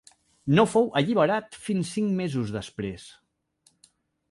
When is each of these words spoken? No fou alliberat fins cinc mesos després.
No 0.59 0.63
fou 0.69 0.89
alliberat 1.01 1.59
fins 1.67 1.93
cinc 1.99 2.11
mesos 2.23 2.55
després. 2.57 3.07